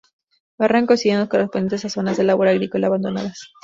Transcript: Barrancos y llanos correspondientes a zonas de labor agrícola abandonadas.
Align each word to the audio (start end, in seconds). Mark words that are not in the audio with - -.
Barrancos 0.57 1.05
y 1.05 1.09
llanos 1.09 1.29
correspondientes 1.29 1.85
a 1.85 1.89
zonas 1.89 2.17
de 2.17 2.23
labor 2.23 2.47
agrícola 2.47 2.87
abandonadas. 2.87 3.51